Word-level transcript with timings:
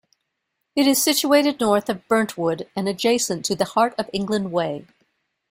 It 0.75 0.87
is 0.87 0.99
situated 0.99 1.59
north 1.59 1.87
of 1.87 2.07
Burntwood 2.07 2.67
and 2.75 2.89
adjacent 2.89 3.45
to 3.45 3.55
the 3.55 3.65
Heart 3.65 3.93
of 3.99 4.09
England 4.11 4.51
Way. 4.51 4.87